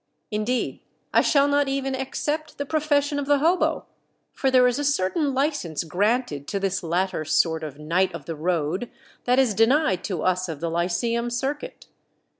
Indeed, 0.31 0.79
I 1.13 1.21
shall 1.21 1.47
not 1.47 1.67
even 1.67 1.93
except 1.93 2.57
the 2.57 2.65
profession 2.65 3.19
of 3.19 3.27
the 3.27 3.37
Hobo; 3.37 3.85
for 4.33 4.49
there 4.49 4.65
is 4.65 4.79
a 4.79 4.83
certain 4.83 5.35
license 5.35 5.83
granted 5.83 6.47
to 6.47 6.59
this 6.59 6.81
latter 6.81 7.23
sort 7.23 7.61
of 7.63 7.77
Knight 7.77 8.11
of 8.15 8.25
the 8.25 8.35
Road 8.35 8.89
that 9.25 9.37
is 9.37 9.53
denied 9.53 10.03
to 10.05 10.23
us 10.23 10.49
of 10.49 10.59
the 10.59 10.71
Lyceum 10.71 11.29
Circuit. 11.29 11.85